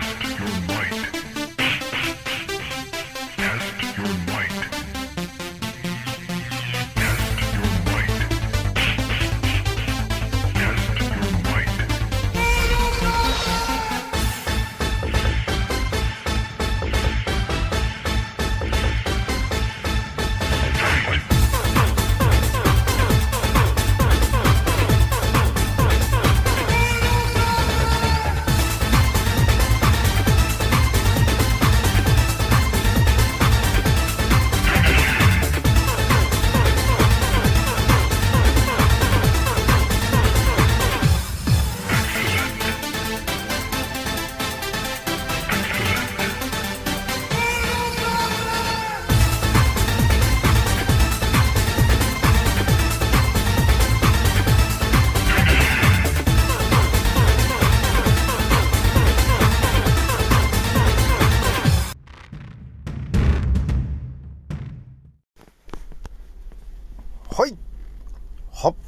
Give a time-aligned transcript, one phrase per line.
[0.00, 1.33] Test your might.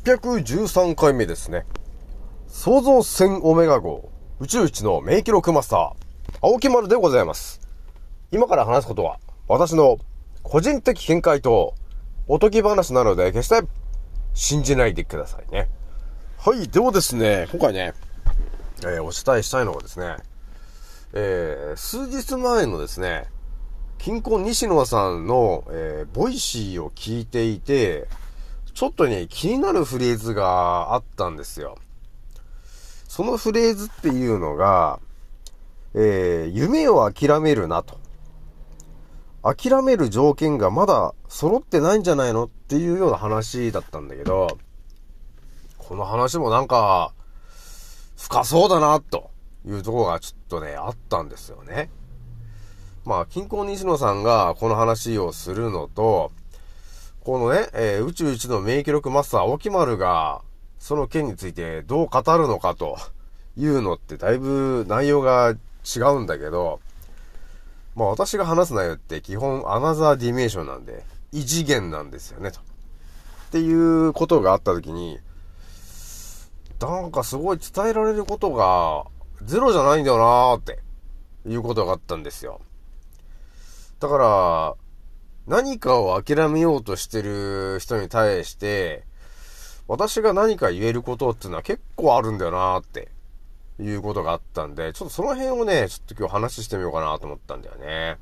[0.07, 1.67] 813回目ですね。
[2.47, 5.91] 創造船オメガ号宇宙一の名記録マスター、
[6.43, 7.61] 青木丸でございます。
[8.31, 9.99] 今から話すことは、私の
[10.45, 11.75] 個人的見解と
[12.29, 13.67] おとぎ話なので、決して
[14.33, 15.69] 信じないでくださいね。
[16.39, 16.69] はい。
[16.69, 17.93] ではですね、今回ね、
[18.85, 20.19] えーお伝えしたいのはですね、
[21.15, 23.27] えー数日前のですね、
[23.99, 28.07] キンコン西野さんの、えー Voicy を聞いていて、
[28.77, 31.79] ちょっとね、気になるフレーズがあったんですよ。
[33.09, 35.01] そのフレーズっていうのが、
[35.95, 37.99] えー夢を諦めるなと。
[39.43, 44.59] 諦める条件がまだ揃ってないんじゃないのっていうような話だったんだけど、
[45.79, 47.15] この話もなんか、
[48.19, 49.31] 深そうだな、と
[49.65, 51.89] いうとこがちょっとね、あったんですよね。
[53.07, 56.31] まあ、金婚西野さんがこの話をするのと、
[57.27, 60.43] このね、えー宇宙一の名記録マスター、青木丸が、
[60.79, 62.99] その件についてどう語るのかと
[63.57, 66.79] いうのってだいぶ内容が違うんだけど、
[67.97, 72.61] まあ私が話す内容って基本 another dimension なんで、異次元なんですよね、と。
[72.61, 72.63] っ
[73.51, 75.19] ていうことがあった時に、
[76.81, 79.03] なんかすごい伝えられることが
[79.43, 80.79] ゼロじゃないんだよなーって
[81.45, 82.61] いうことがあったんですよ。
[83.99, 84.86] だから、
[85.47, 89.05] 何かを諦めようとしてる人に対して、
[89.87, 93.09] 私が何か言えることっていうのは結構あるんだよなーって
[93.81, 98.19] いうことがあったんで、ちょっとその辺をね、ちょっと今日話してみようかなと思ったんだよね。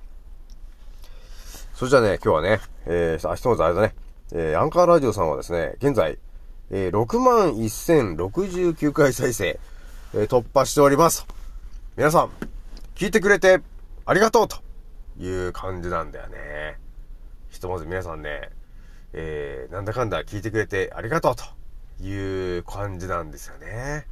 [1.74, 3.94] それじゃあね、今日はね、えー、あ、ひとまずあれだね、
[4.32, 6.18] えー、アンカーラジオさんはですね、現在、
[6.70, 9.58] えー、61,069回再生、
[10.12, 11.26] えー突破しております。
[11.96, 12.30] 皆さん、
[12.94, 13.60] 聞いてくれて
[14.04, 14.58] ありがとうと
[15.18, 16.84] いう感じなんだよね。
[17.54, 18.50] ひとまず皆さんね、
[19.12, 24.06] えー、なんだかんだ聞いてくれてありがとうという感じなんですよね。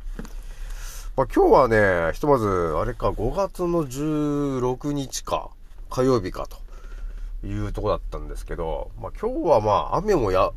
[1.16, 5.50] まあ、今日はね、ひとまず、あれか、5月の16日か、
[5.90, 6.46] 火曜日か
[7.42, 10.52] というとこだったんですけど、まあ、今日はまあ、雨もや、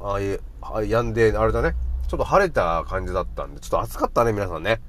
[0.87, 1.73] やんで、あれだね、
[2.07, 4.79] ちょっと晴れた感じだったんで、ちょっと暑かったね、皆さんね。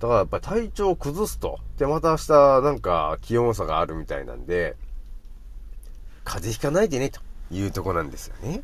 [0.00, 1.60] だからやっぱり体調を崩すと。
[1.78, 4.76] で、また明日なんか気温差があるみたいなんで、
[6.24, 7.20] 風邪ひかないでね、と
[7.50, 8.62] いうとこなんですよね。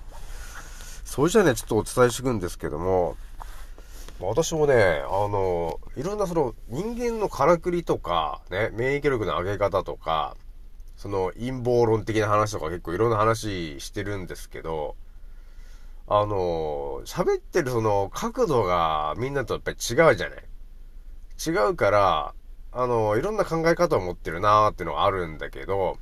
[1.05, 3.17] それじゃあね、ちょっとお伝えしていくんですけども、
[4.21, 10.37] 私もね、あの、いろんなその人間のからくりとか、ね、免疫力の上げ方とか、
[10.97, 14.97] その陰謀論的な話とか結構いろんな話してるんですけど、
[16.09, 20.45] あの、喋ってるその角度がみんなとやっぱり違うじゃない
[21.47, 22.35] 違うから、
[22.73, 25.99] あの、いろんな考え方を持ってるなーっていうのはあるんだけど、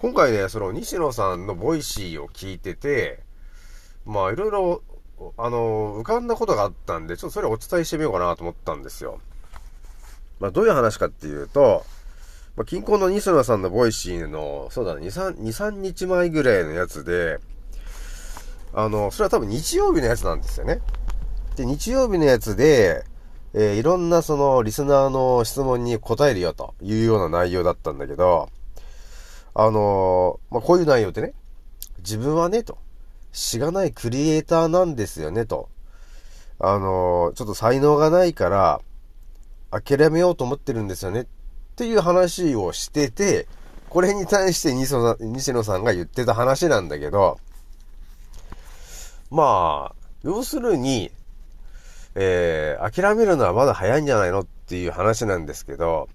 [0.00, 3.20] 今回ね、その西野さんの Voicy を聞いてて、
[4.06, 4.82] まあいろいろ、
[5.36, 9.20] あの、浮かんだことがあったんで、ちょっとそれをお伝えしてみようかなと思ったんですよ。
[10.38, 11.84] まあどういう話かっていうと、
[12.56, 17.38] まあ、キンコンの西野さんの Voicy の、そうだね、2、3、2、3日前ぐらいのやつで、
[18.72, 20.80] あの、それは多分日曜日のやつなんですよね。
[21.56, 23.04] で、日曜日のやつで、
[23.52, 28.48] えーいろんなそのリスナーの質問に答えるよというような内容だったんだけど、
[29.54, 31.32] あのーまあ、こういう内容ってね、
[31.98, 32.78] 自分はね、と、
[33.32, 35.68] しがないクリエイターなんですよね、と。
[36.58, 38.80] あのーちょっと才能がないから、
[39.70, 41.26] 諦めようと思ってるんですよね、っ
[41.76, 43.46] ていう話をしてて、
[43.88, 47.40] これに対して西野さんが言ってた話なんだけど、
[49.30, 51.10] まあ、要するに、
[52.14, 56.08] えー、諦めるのはまだ早いんじゃないのっていう話なんですけど、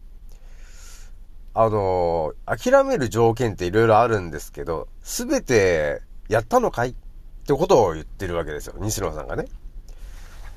[1.57, 6.90] あの諦める条件っていろいろあるんですけど、すべてやったのかい？
[6.90, 6.94] っ
[7.48, 8.75] てことを言ってるわけですよ。
[8.80, 9.46] 西野さんがね。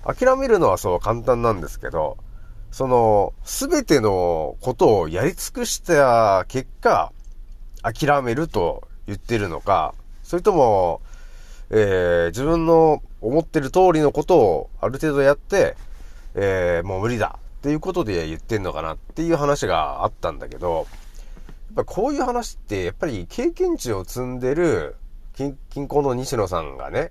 [0.05, 2.17] 諦めるのはそう簡単なんですけど、
[2.71, 7.13] その、すべてのことをやり尽くした結果、
[7.83, 11.01] 諦めると言ってるのか、それとも、
[11.71, 15.77] えー、自分の思ってる通りのことをある程度やって、
[16.35, 20.87] えー、もう無理だっていうことで言ってんのかなっていう話があったんだけど、やっ
[21.77, 24.97] ぱこういう話って、やっぱり経験値を積んでる
[25.35, 27.11] 近近郊の西野さんがね、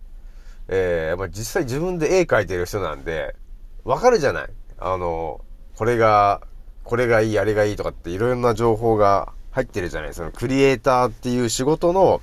[0.69, 3.35] えー、まあ実際自分で絵描いてる人なんで、
[3.83, 4.49] わかるじゃない？
[4.79, 5.41] あの、
[5.75, 6.41] これが、
[6.83, 10.13] これがいい、あれがいいとかっていろんな情報が入ってるじゃない？
[10.13, 12.21] そのクリエイターっていう仕事の、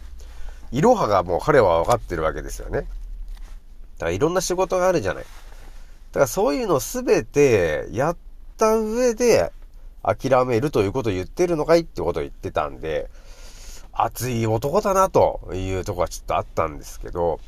[0.72, 2.80] いろはがもう彼は分かってるわけですよね。
[2.80, 5.24] だからいろんな仕事があるじゃない？
[6.14, 8.16] だからそういうのすべてやっ
[8.56, 9.50] た上で
[10.00, 13.10] 諦めるということを言ってるのかいってことを言ってたんで、
[13.92, 17.40] 熱い男だなというとこはちょっとあったんですけど、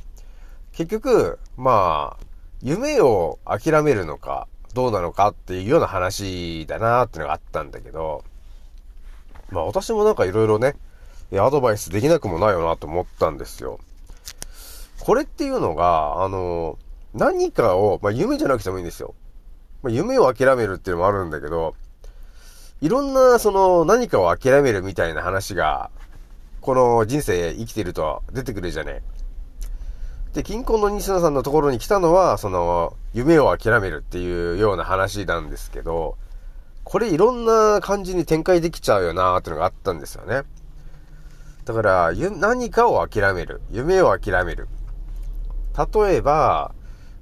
[0.73, 2.25] 結局、まあ、
[2.61, 8.25] 夢を諦めるのかどうなのかっていうような話だなってのがあったんだけど、
[9.51, 10.75] まあ私もなんかいろいろね、
[11.35, 13.79] アドバイスできなくもないよなと思ったんですよ。
[14.99, 16.79] これっていうのが、あの、
[17.17, 19.15] 何かを、まあ夢じゃなくてもいいんですよ。
[19.83, 21.75] まあ夢を諦めるっていうのもあるんだけど、
[22.83, 25.91] いろんなその何かを諦めるみたいな話が、
[26.61, 29.03] この人生生きてると出てくるじゃね
[30.35, 36.19] で、近婚の西野さんのところに来たのは、その、夢を諦めるっていうような話なんですけど、
[36.85, 40.43] これいろんな感じに展開できちゃうよなーっていうのがあったんですよね。
[41.65, 43.63] だから、何かを諦める。
[43.71, 44.69] 夢を諦める。
[45.95, 46.75] 例えば、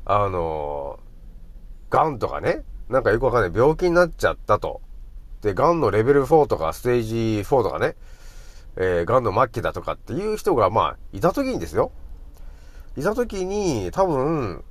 [0.05, 0.99] あの、
[1.91, 4.81] 癌とかね、なんかよくわかんない病気になっちゃったと。
[5.43, 7.97] で、癌のレベル4とかステージ4とかね、
[8.77, 11.93] えー、癌の末期だとかっていう人が、まあ、いた時にですよ。
[12.97, 14.65] いた時に、多分、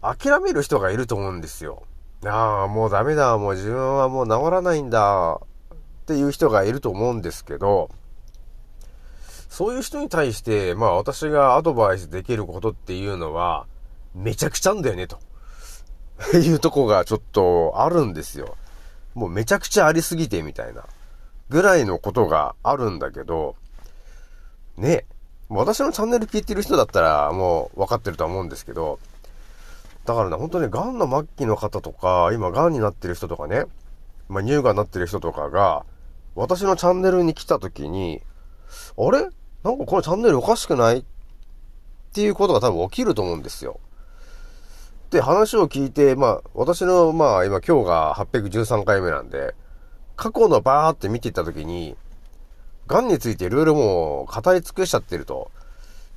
[0.00, 1.84] 諦める人がいると思うんですよ。
[2.24, 5.40] ああ、もうダメだ、もう自分はもう治らないんだ、
[6.02, 7.90] っていう人がいると思うんですけど、
[9.48, 13.66] そういう人に対して、まあ私がアドバイスできることっていうのは、
[14.14, 15.18] めちゃくちゃんだよね、と
[16.36, 18.56] いうとこがちょっとあるんですよ。
[19.14, 20.84] もうめちゃくちゃありすぎて、みたいな。
[21.48, 23.56] ぐらいのことがあるんだけど、
[24.78, 25.04] ね、
[25.50, 28.98] 私のチャンネル聞いてる人だったらもう分かってるとは思うんですけど、
[30.06, 33.66] だからね、本当ね、癌の末期の方とか、今癌になってる人とかね、
[34.28, 35.84] まあ乳がんになってる人とかが、
[36.34, 38.22] 私のチャンネルに来た時に、
[38.96, 39.28] あれ？
[39.62, 41.00] なんかこのチャンネルおかしくない？
[41.00, 41.04] っ
[42.14, 43.78] ていうことが多分起きると思うんですよ。
[45.12, 49.54] で、話を聞いて、まあ、私の、まあ、今今日が813回目なんで、
[50.16, 51.98] 過去のバーって見ていった時に、
[52.86, 55.50] 癌についていろいろもう語り尽くしちゃってると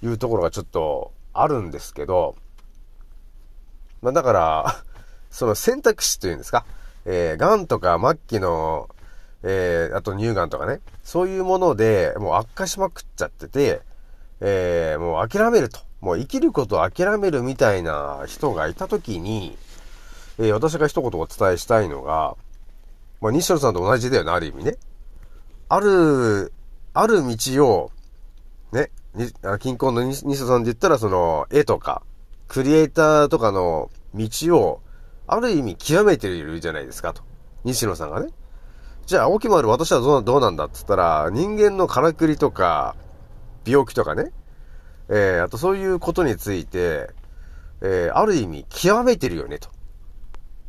[0.02, 2.38] いうところがちょっとあるんですけど、
[4.02, 4.84] まあだから、
[5.30, 6.66] その選択肢というんですか、
[7.04, 8.88] えー、癌とか末期の、
[9.44, 13.82] えー、あと乳がんとかね、そういうものでもう悪化しまくっちゃってて、
[14.42, 15.80] えー、もう諦めると。
[16.02, 19.58] もう生きることを諦めるみたいな人がいたときに、
[20.38, 22.36] えー、私が一言お伝えしたいのが、
[23.22, 24.76] まあ、西野さんと同じだよな、ある意味ね。
[25.70, 26.54] ある、
[26.94, 27.92] ある道を、
[28.72, 32.04] ね、に近郊の西野さんで言ったら、その、絵とか、
[32.48, 34.82] クリエイターとかの道を、
[35.28, 37.24] ある意味極めているじゃないですか、と。
[37.64, 38.30] 西野さんがね。
[39.08, 42.96] じゃあ、青木丸私はどうどうなんだって言ったら、人間のからくりとか、
[43.66, 44.32] 病気とかね、
[45.10, 47.10] えー、あとそういうことについて、
[47.82, 49.70] えー、ある意味極めてるよね、と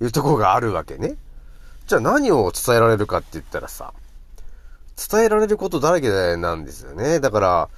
[0.01, 1.17] いうとこがあるわけね。
[1.87, 3.95] じゃあ何を伝えられるかって言ったらさ、
[5.11, 7.21] 伝えられることだらけなんですよね。
[7.21, 7.69] だから、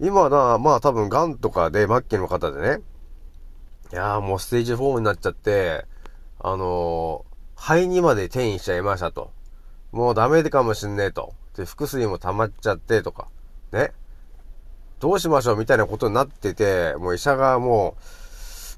[0.00, 2.80] 今な、まあ多分癌とかで末期の方でね、
[3.92, 5.84] いやーもうステージ4になっちゃって、
[6.40, 9.30] あのー、肺にまで転移しちゃいましたと。
[9.92, 11.34] もうダメかもしんねえと。
[11.56, 13.28] で、腹水も溜まっちゃってとか、
[13.72, 13.92] ね。
[15.04, 17.94] どうしましょうみたいなことになってて、もう医者がも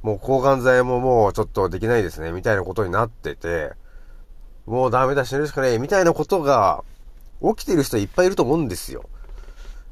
[0.02, 3.74] う、もう抗がん剤ももうちょっとできないですね、みたいなことになってて、
[4.66, 6.82] もうダメだ、死ぬしかねえ、みたいなことが
[7.40, 9.04] 起きてる人いっぱいいると思うんですよ。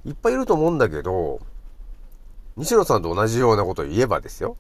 [0.04, 1.38] いっぱいいると思うんだけど、
[2.56, 4.56] 西野さんと同じようなことを言えばですよ。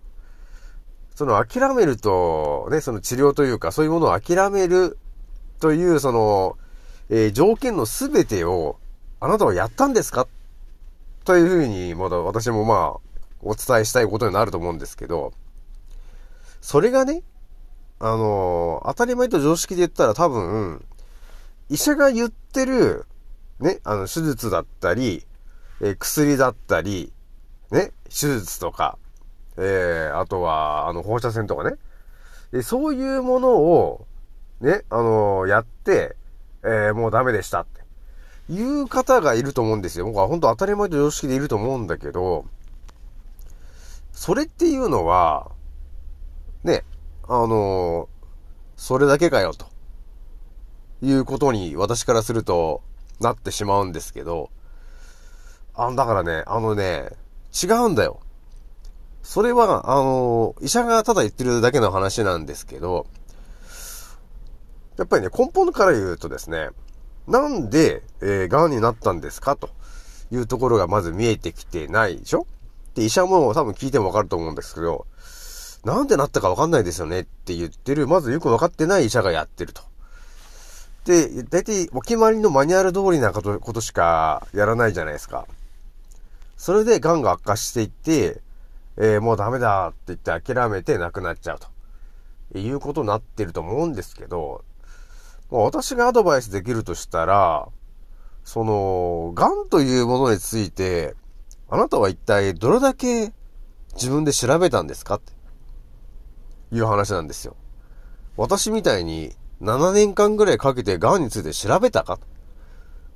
[1.16, 4.96] その諦めると、ね、その治療というか、そういうものを諦める
[5.58, 6.56] という、その、
[7.10, 8.76] えー条件のすべてを、
[9.18, 10.28] あなたはやったんですか
[11.24, 13.00] というふうに、まだ私もまあ、
[13.42, 15.32] お伝えしたいことになると思うんですけど、
[16.60, 17.22] それがね、
[17.98, 20.84] あのー当たり前と常識で言ったら多分、
[21.70, 23.06] 医者が言ってる、
[23.60, 25.26] ね、あの、手術だったり、
[25.80, 27.12] え薬だったり、
[27.70, 28.98] ね、手術とか、
[29.56, 31.76] えー、あとは、あの、放射線とかね。
[32.52, 34.06] でそういうものを、
[34.60, 36.16] ね、あのやって、
[36.62, 37.83] えーもうダメでしたって。
[38.48, 40.06] いう方がいると思うんですよ。
[40.06, 42.44] 僕は本当当たり前と常識でいると思うんだけど、
[44.12, 45.50] それっていうのは、
[46.62, 46.84] ね、
[47.26, 48.08] あの
[48.76, 49.66] それだけかよ、と
[51.02, 52.82] いうことに私からすると
[53.20, 54.50] なってしまうんですけど、
[55.74, 57.10] あだからね、あのね、
[57.62, 58.20] 違うんだよ。
[59.22, 63.06] それは、あの医者がただ言ってるだけの話なんですけど、
[64.98, 66.68] やっぱりね、根本から言うとですね、
[67.26, 69.70] なんで、えー、癌になったんですかと
[70.30, 72.46] いうところがまず見えてきてないでしょ？
[72.94, 75.06] で、医者も多分聞いてもわかると思うんですけど、
[75.84, 79.82] なんでなったかわかんないですよねって言ってる、まずよくわかってない医者がやってると。
[81.04, 85.46] で、大体お決まりのマニュアル通りなことことしかやらないじゃないですか。
[86.56, 88.40] それで癌が悪化していって、
[88.96, 91.68] えーもうダメだって言って諦めて亡くなっちゃうと。
[92.56, 94.64] いうことになってると思うんですけど、
[95.50, 97.68] 私がアドバイスできるとしたら、
[98.44, 101.14] その、癌というものについて、
[101.68, 103.32] あなたは一体どれだけ
[103.94, 105.32] 自分で調べたんですかって
[106.74, 107.56] いう話なんですよ。
[108.36, 109.32] 私みたいに
[109.62, 112.18] 7年間ぐらいかけて癌について調べたか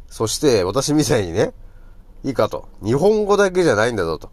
[0.09, 1.53] そして私みたいにね、
[2.25, 2.69] いいかと。
[2.83, 4.31] 日本語だけじゃないんだぞと。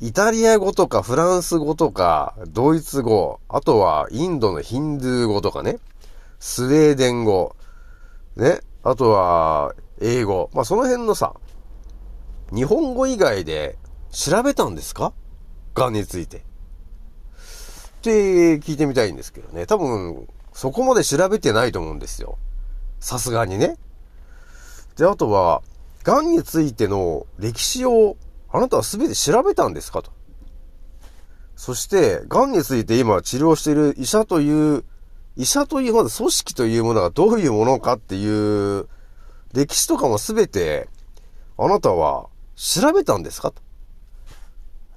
[0.00, 5.78] イタリア語とかフランス語とかドイツ語、あとはインドのヒンドゥー語とかね、
[6.40, 7.56] スウェーデン語、
[8.36, 10.50] ね、あとは英語。
[10.52, 11.34] まあ、その辺のさ、
[12.54, 13.76] 日本語以外で
[14.10, 15.12] 調べたんですか？
[15.74, 16.38] 癌について。
[16.38, 16.40] っ
[18.00, 18.10] て
[18.60, 19.66] 聞いてみたいんですけどね。
[19.66, 22.38] 多分、そこまで調べてないと思うんですよ。
[23.00, 23.76] さすがにね。
[24.96, 25.62] で、あとは、
[26.04, 28.16] 癌についての歴史を
[28.50, 30.02] あなたは全て調べたんですか？
[30.02, 30.12] と。
[31.56, 34.84] そして、癌について今治療している医者という、
[35.38, 38.88] 医者というまず組織というものがどういうものかっていう
[39.54, 40.88] 歴史とかも全て
[41.56, 42.26] あなたは
[42.56, 43.62] 調べたんですかと。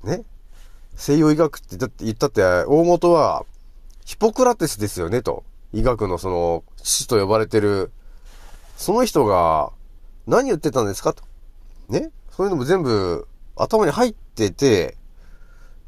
[0.04, 0.24] ね。
[0.96, 3.46] 西洋医学って言ったって言ったって大元は
[4.04, 5.44] ヒポクラテスですよねと。
[5.74, 7.92] 医学のその父と呼ばれてる
[8.78, 9.72] その人が
[10.26, 11.24] 何言ってたんですかと。
[11.88, 12.10] ね。
[12.32, 14.98] そういうのも全部頭に入ってて、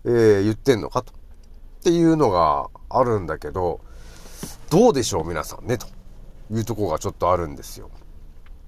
[0.05, 1.11] えー、言ってんのかと。
[1.11, 1.15] っ
[1.83, 3.81] ていうのがあるんだけど、
[4.73, 5.85] どうでしょう皆さんね、と
[6.49, 7.91] いうとこがちょっとあるんですよ。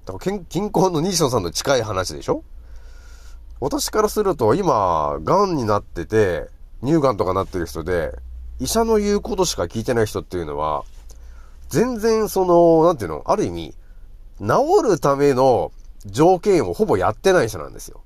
[0.05, 2.43] だから近郊の西野さんの近い話でしょ？
[3.59, 6.47] 私からすると今、癌になってて、
[6.83, 8.11] 乳がんとかなってる人で、
[8.59, 10.83] 医者の言うことしか聞いてない人っていうのは、
[11.69, 13.73] 全然その、なんていうの、ある意味、
[14.39, 14.45] 治
[14.87, 15.71] るための
[16.05, 18.03] 条件をほぼやってない人なんですよ。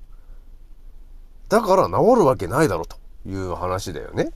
[1.50, 4.32] だから治るわけないだろという話だよね。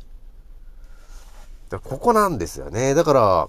[1.74, 2.94] だここなんですよね。
[2.94, 3.48] だから、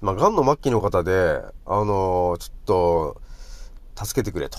[0.00, 3.20] まあ、癌の末期の方で、あのーちょっと、
[3.96, 4.58] 助けてくれと。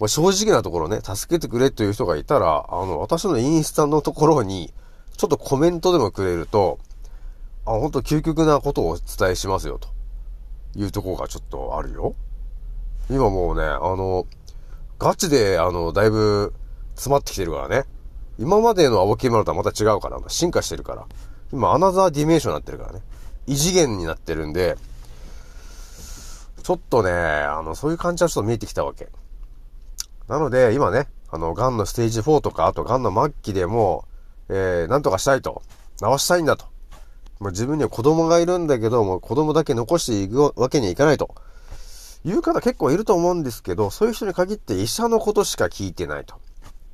[0.00, 4.72] まあ正直なところね、助けてくれという人がいたら、あの、私のインスタのところに、
[5.16, 6.78] ちょっとコメントでもくれると、
[7.64, 9.88] あ、本当究極なことをお伝えしますよ、と
[10.76, 12.14] いうところがちょっとあるよ。
[13.08, 14.26] 今もうね、あの、
[14.98, 16.52] ガチで、あの、だいぶ
[16.94, 17.84] 詰まってきてるからね。
[18.38, 21.06] 今までの青木丸とはまた違うから、進化してるから。
[21.54, 23.00] 今、 another dimension になってるからね。
[23.46, 24.76] 異次元になってるんで、
[26.64, 29.08] ちょっとね、あの、そういう感じはちょっと見えてきたわけ。
[30.26, 34.04] なので、今ね、あの、癌のステージ4とか、あと癌の末期でも、
[34.48, 35.62] えー、なんとかしたいと。
[35.98, 36.64] 治したいんだと。
[37.38, 41.34] もう自分には子供がいるんだけど、もう子供だけ残していくわけにはいかないと。
[42.24, 46.36] いう方結構いると思うんですけど、そういう人に限って医者のことしか聞いてないと。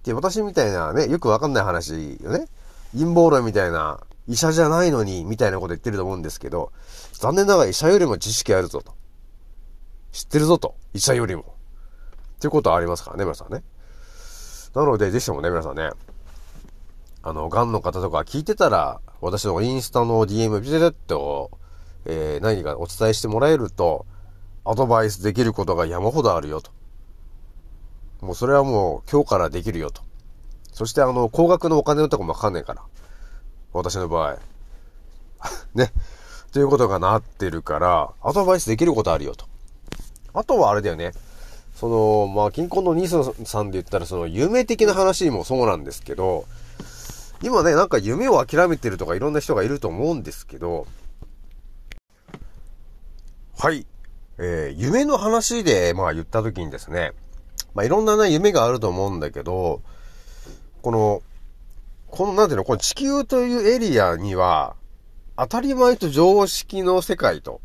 [0.05, 2.49] で、私みたいなね、よくわかんない話よね。
[2.93, 6.73] 陰謀論みたいな、医者じゃないのに、みたいなこと言ってると思うんですけど、
[7.13, 8.95] 残念ながら医者よりも知識あるぞと。
[10.13, 10.77] 知ってるぞと。
[10.95, 11.43] 医者よりも。
[11.43, 11.45] っ
[12.41, 13.63] ていうことはありますからね、皆さんね。
[14.75, 15.91] なので、ぜひともね、皆さんね、
[17.23, 21.51] あの、癌の方とか聞いてたら、私のインスタの DM ビテレット、
[22.07, 24.07] えー、何かお伝えしてもらえると、
[24.65, 26.71] アドバイスできることが山ほどあるよと。
[28.21, 30.03] もうそれはもう今日からできるよと。
[30.73, 32.83] そしてあの、高額のお金のとこもわかんないから。
[33.73, 34.39] 私の場合。
[35.75, 35.93] ね。
[36.53, 39.47] ということがなってるから、アドバイスできることあるよと。
[40.35, 41.13] あとはあれだよね。
[41.77, 46.45] その、まあ、近婚のニースさんで言ったら、その、夢的な話もそうなんですけど、
[47.43, 50.87] 今ね、なんか夢を諦めてるとかいろんな人がいると思うんですけど、
[53.59, 53.87] はい。
[54.39, 57.13] えー夢の話で、まあ言った時にですね、
[57.75, 59.81] まあいろんなね、夢があると思うんだけど、
[60.83, 61.23] この、
[62.11, 64.77] この、なんていうの、この地球というエリアには、
[65.37, 67.61] 当たり前と常識の世界と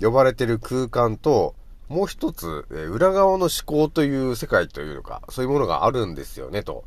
[0.00, 1.54] 呼ばれてる空間と、
[1.88, 6.84] もう一つ、え裏側の思考という世界というのか、そういうものがあるんですよね、と。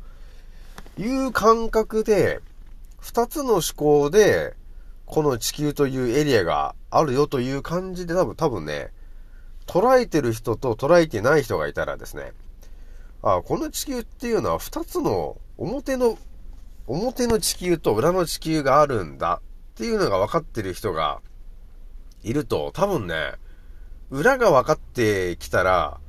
[0.98, 2.42] いう感覚で、
[3.00, 4.56] 二つの思考で、
[5.06, 8.92] この地球というエリアがあるよという感じで多分、多分ね、
[9.66, 12.34] 捉えてる人と捉えてない人がいたらですね、
[13.22, 16.18] あこの地球っていうのは二つの表の、
[16.90, 21.22] 表の地球と裏の地球があるんだっていうのが分かってる人が
[22.24, 23.34] いると、多分ね、
[24.10, 26.00] 裏が分かってきたら、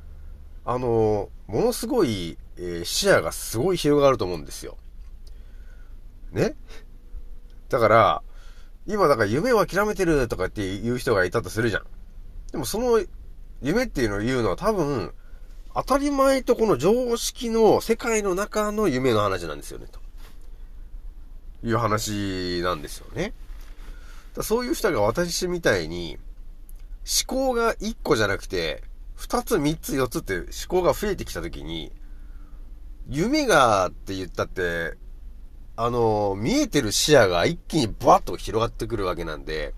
[0.65, 4.79] あの、ものすごい、えー視野がすごい広がると思うんですよ。
[6.33, 6.55] ね？
[7.69, 8.23] だから、
[8.87, 11.83] 今だから夢を諦めてるとかっていう人がいたとするじゃん。
[12.53, 13.05] でもその
[13.61, 15.13] 夢っていうのを言うのは多分、
[15.75, 20.01] 当たり前とこの常識の世界の中の夢の話なんですよね、と
[21.65, 23.33] いう話なんですよね。
[24.35, 26.19] だそういう人が私みたいに、
[27.27, 28.83] 思考が1個じゃなくて、
[29.19, 31.93] 2つ、3つ、4つって思考が増えてきたときに、
[33.09, 34.97] 夢がって言ったって、
[35.77, 39.75] あの、見えてる視野が一気にバッと広がってくるわけなんで、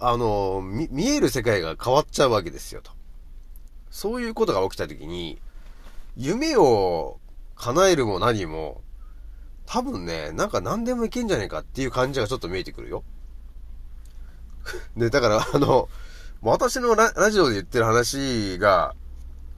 [0.00, 2.90] あの、み見える世界が変わっちゃうわけですよ、と。
[3.90, 5.40] そういうことが起きたときに、
[6.16, 7.20] 夢を
[7.56, 8.82] 叶えるも何も、
[9.66, 13.02] 多分ね、なんか何でもいけんじゃねえかっていう感じがちょっと見えてくるよ。
[14.96, 15.88] で、だから、あの、
[16.42, 18.94] 私のララジオで言ってる話が、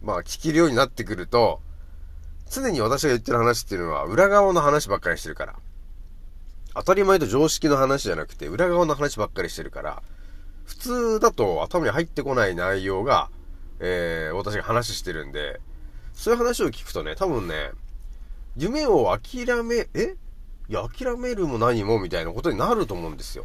[0.03, 1.61] まあ聞けるようになってくると、
[2.51, 5.57] 常に私が言ってる話っていうのは裏側の話ばっかりしてるから。
[6.75, 10.03] 当たり前と常識の話じゃなくて裏側の話ばっかりしてるから、
[10.65, 13.31] 普通だと頭に入ってこない内容が、
[13.81, 15.61] えー、私が話してるんで、
[16.13, 17.71] そういう話を聞くとね、多分ね、
[18.57, 20.17] 夢を諦め、え？
[20.69, 23.45] いや、諦めるも何もみたいなことになると思うんですよ。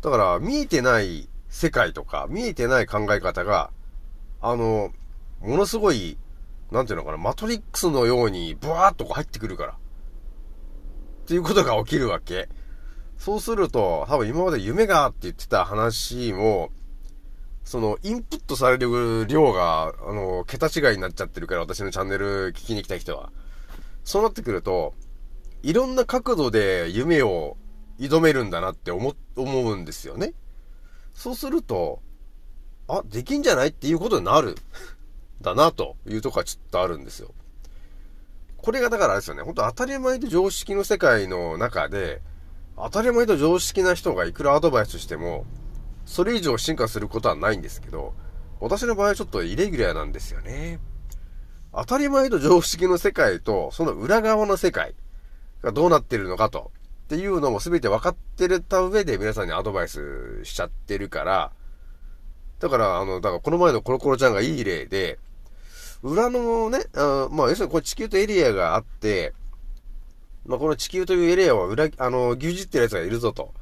[0.00, 3.70] だから、見えてない世界とか、見えてない考え方が、
[4.40, 4.92] あの、
[5.40, 6.16] ものすごい、
[6.70, 9.72] なんていうのかな、マトリックスのように、ブワーっと入ってくるから。
[9.72, 9.76] っ
[11.26, 12.48] ていうことが起きるわけ。
[13.18, 16.70] そうすると、多分今まで夢がって言ってた話も、
[17.64, 23.30] その、インプットされる量が、あの、桁違いになっちゃってるから、私のチャンネル聞きに来た人は。
[24.04, 24.94] そうなってくると、
[25.62, 27.56] いろんな角度で夢を
[27.98, 30.34] 挑めるんだなって思、思うんですよね。
[31.14, 32.00] そうすると、
[32.88, 34.56] あ、できんじゃないっていうことになる。
[35.40, 37.32] だな、というとこはちょっとあるんですよ。
[38.58, 42.22] これがだからあれですよね、本当当たり前と常識の世界の中で、
[42.76, 45.46] 当たり前と常識な人がいくらアドバイスしても、
[46.04, 48.14] それ以上進化することはないんですけど、
[48.60, 50.78] 私の場合はちょっとイレギュラーなんですよね。
[51.74, 54.94] 当たり前と常識の世界と、その裏側の世界
[55.62, 56.70] がどうなってるのかと、
[57.04, 61.52] っていうのも全て分かってるた上で皆さんにアドバイスしちゃってるから、
[62.58, 65.18] だから、あの、だからこの前のコロコロちゃんがいい例で、
[66.02, 69.34] 裏のね、あまあ、要するにこれ地球とエリアがあって、
[70.46, 73.54] まあ、この地球というエリアを裏、あの、牛耳ってる奴がいるぞと。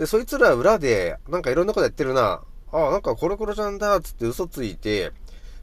[0.00, 2.42] で、そいつら裏で、なんかいろんなことやってるな。
[2.72, 5.12] ああ、なんかコロコロちゃんだ、つって嘘ついて、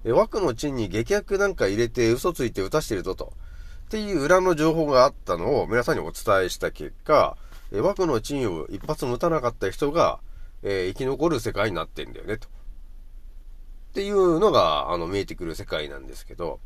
[0.06, 3.34] え枠の地に劇薬なんか入れて嘘ついて打たしてるぞと。
[3.86, 7.36] っていう裏の情報があったのを皆さんにお伝えした結果、
[7.72, 10.20] え枠の地を一発も打たなかった人が、
[10.62, 12.48] えー生き残る世界になってんだよね、と。
[12.48, 12.52] っ
[13.96, 16.60] ていうのが、あの、見えてくる世界なんですけど、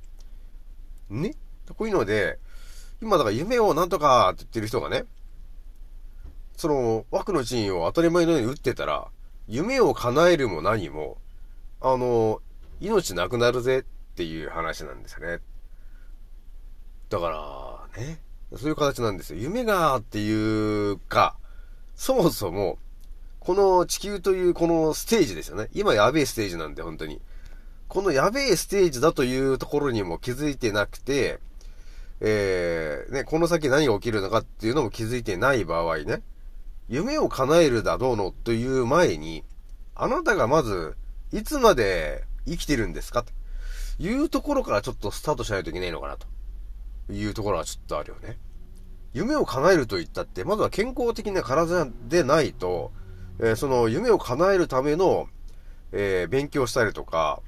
[1.10, 1.36] ね？
[1.78, 2.38] こういうので、
[3.02, 5.06] 今だから夢をなんとかって言ってる人がね、
[6.62, 9.08] その枠の陣を当たり前のように打ってたら、
[9.48, 11.18] 夢を叶えるも何も、
[11.82, 12.40] あの、
[12.80, 15.40] 命なくなるぜっていう話なんですよね。
[17.10, 18.20] だから、ね。
[18.56, 19.40] そういう形なんですよ。
[19.40, 21.36] 夢がっていうか、
[21.96, 22.78] そもそも、
[23.40, 25.68] この地球というこのステージですよね。
[25.74, 27.22] 今やべえステージなんで、本当に。
[27.88, 31.40] このやべえステージだというところにも気づいてなくて、
[32.20, 36.22] えー、ね、この先何が起きるのかっていうのも気づいてない場合ね、
[36.92, 39.46] 夢を叶えるだどうのという前に、
[39.96, 40.98] あなたがまず、
[41.32, 43.24] いつまで生きてるんですか？
[43.24, 43.32] と
[43.98, 46.28] いうところからちょっとスタートしないといけないのかなと
[47.14, 48.38] いうところはちょっとあるよね。
[49.14, 52.92] 夢を叶えると言ったって、まずは健康的な体でないと、
[53.40, 55.30] えーその夢を叶えるための、
[55.94, 57.42] えー勉強したりとか、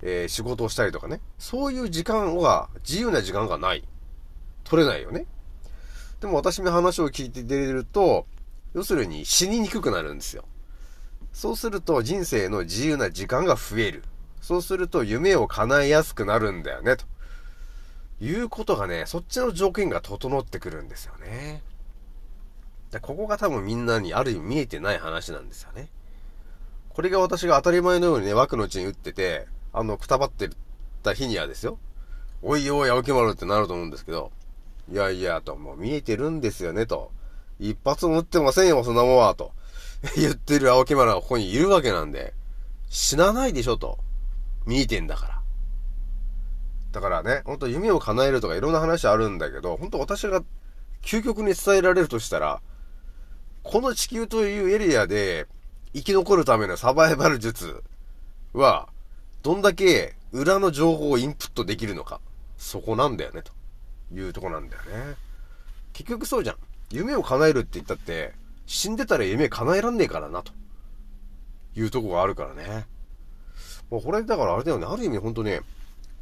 [0.00, 1.20] えー仕事をしたりとかね。
[1.38, 3.84] そういう時間は、自由な時間がない。
[4.64, 5.26] 取れないよね。
[6.22, 8.24] でも私の話を聞いて出ると、
[8.78, 10.44] 要するに死ににくくなるんですよ。
[11.32, 14.04] そうすると人生の自由な時間が増える。
[14.40, 17.04] そうすると夢を叶えやすくなるんだよね、と
[18.20, 21.60] いうことがね、そっちの条件が整ってくるんですよね。
[22.92, 25.88] でここが多分みんなにある意味見えてない話なんですよね。
[26.90, 30.50] これが私が当たり前のようにね、枠のうちに打ってて、あの、くたばって
[31.02, 31.80] た日にはですよ。
[32.42, 34.30] おいおい、青木丸ってなると思うんですけど、
[34.88, 37.10] いやいや、と、もう見えてるんですよね、と。
[37.58, 39.52] 一発も打ってませんよ、そんなもんは、と。
[40.16, 42.34] 言ってる青木丸はここにいるわけなんで、
[42.88, 43.98] 死なないでしょ、と。
[44.64, 45.42] 見えてんだから。
[46.92, 50.42] だからね、ほんと夢を叶えるとかいろんな話あるんだけど、本当私が
[51.02, 52.60] 究極に伝えられるとしたら、
[53.62, 55.46] この地球というエリアで
[55.94, 57.82] 生き残るためのサバイバル術
[58.52, 58.88] は、
[59.42, 62.20] どんだけ裏の情報をインプットできるのか。
[62.56, 63.52] そこなんだよね、と
[64.12, 65.16] いうとこなんだよね。
[65.92, 66.56] 結局そうじゃん。
[66.90, 68.32] 夢を叶えるって言ったって、
[68.66, 70.52] 死んでたら夢叶えらんねえからな、と
[71.76, 72.86] いうとこがあるからね。
[73.90, 75.60] もうこれだからあれだよね、ある意味ほんとね、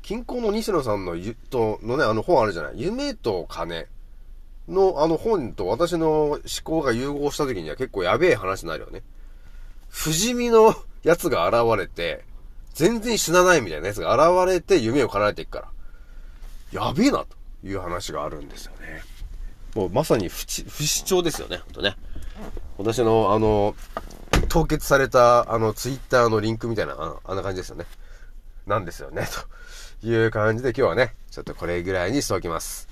[0.03, 2.81] 近郊の西野さんのゆ、と、のね、あの本あるじゃない？
[2.81, 3.89] 夢と金
[4.69, 9.03] のあの本と私の思考が融合した時には結構やべえ話になるよね。
[9.89, 12.25] 不死身のやつが現れて、
[12.75, 15.61] 全然死なないみたいなやつが現れて夢を叶えていくか
[16.73, 16.87] ら。
[16.87, 17.27] やべえな、と
[17.65, 19.03] いう話があるんですよね。
[19.77, 21.97] もうまさに不死不死鳥ですよね、ほんとね。
[22.79, 23.77] 私のあの、
[24.49, 27.85] 凍結されたあのツイッターのリンクみたいな、ああんな感じですよね。
[28.67, 29.29] なんですよね、
[30.01, 32.89] という感じで今日はね、ちょっとこれぐらいにしておきます。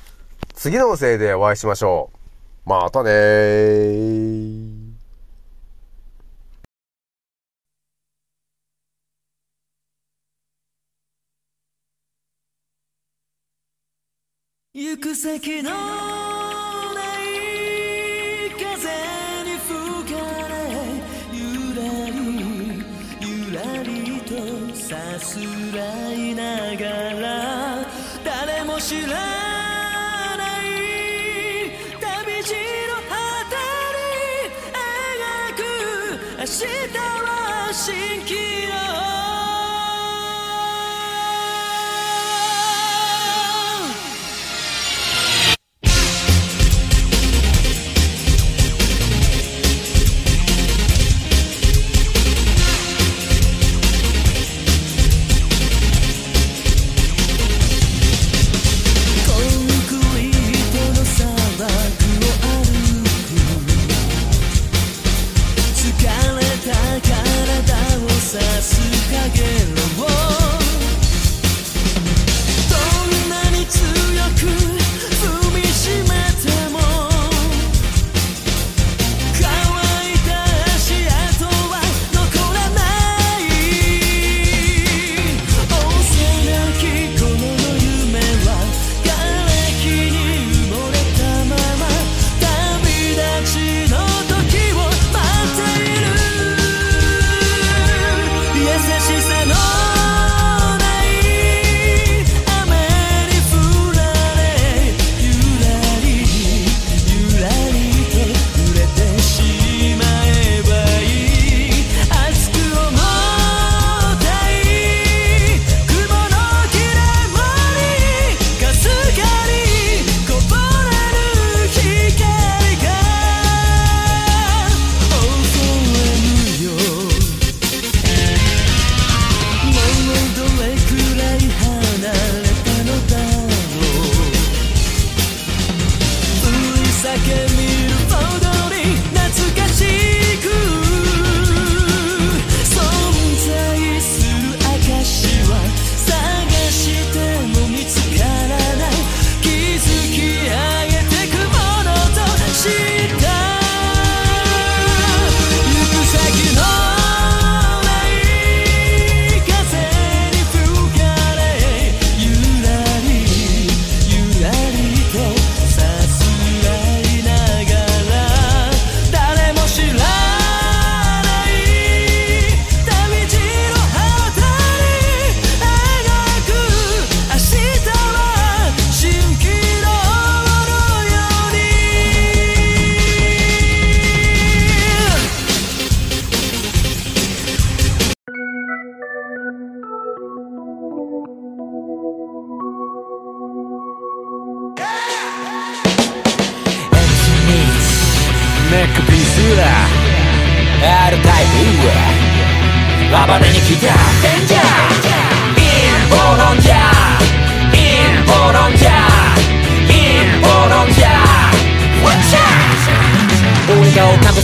[0.53, 2.11] 次の音声でお会いしましょ
[2.67, 2.69] う。
[2.69, 4.85] またねー。
[14.77, 15.71] 行く先の
[25.77, 26.64] いな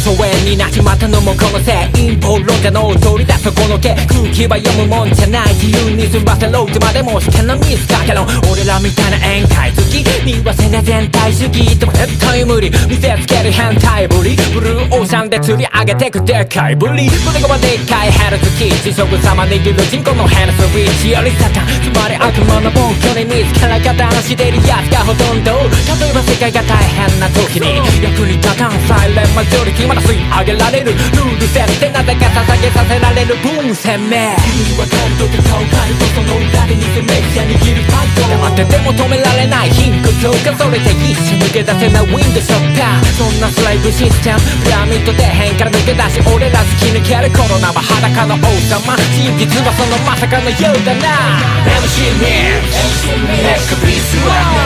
[0.00, 48.94] 疎遠になっちまったのもこのせい陰謀論者の取り出すこの手空気は読むもんじゃない自由に済ませろってまでもしてのミスだけど俺らみたいな宴会好き見忘れ全体主義とも絶対無理見せつける変態ぶりブルーオーシャンで釣り上げてくでかいぶり胸がでっかいヘルツキー地食様握る人口のヘルスリーチよりサタンつまり悪魔の本拠に見つから加担してるやつがほとんど例えば世界が大変な時に役に立たんサイレンマジョリティまた吸い上げられるルール設定なぜか捧げさせられる分鮮明君はカルトで顔変えるとその裏で偽メディア握るパッド黙ってても止められない貧困強化それで一生抜け出せないウィンドショッターそんなスライブシステムピラミッド底辺から抜け出し俺ら突き抜けるコロナは裸の王様。
[49.10, 51.42] 真実はそのまさかのようだな。
[51.66, 54.62] MC ミックネックピースは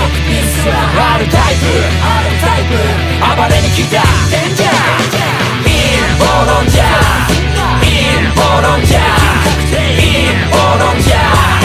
[1.16, 2.77] R タイプ
[3.33, 5.25] 暴れに来たデンジャー
[5.64, 11.64] インボロンジャーインボロンジャーインボロンジャー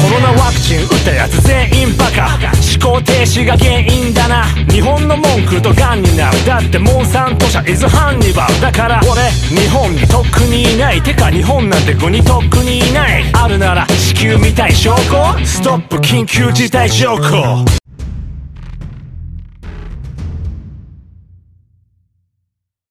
[0.00, 2.38] コロナワクチン打ったやつ全員バカ。
[2.80, 4.44] 思考停止が原因だな。
[4.70, 6.44] 日本の文句とガンになる。
[6.46, 8.60] だってモンサント社イズハンニバル。
[8.60, 11.02] だから俺日本にとっくにいない。
[11.02, 13.24] てか日本なんて国とっくにいない。
[13.34, 15.44] あるなら地球みたい証拠。
[15.44, 17.64] ストップ緊急事態証拠。